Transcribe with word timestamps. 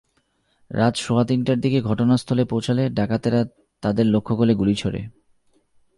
রাত 0.71 0.95
সোয়া 0.95 1.23
তিনটার 1.23 1.59
দিকে 1.59 1.81
ঘটনাস্থলে 1.81 2.43
পৌঁছালে 2.45 2.89
ডাকাতেরা 2.89 3.41
তাঁদের 3.83 4.05
লক্ষ 4.05 4.29
করে 4.33 4.53
গুলি 4.53 4.75
ছোড়ে। 4.75 5.01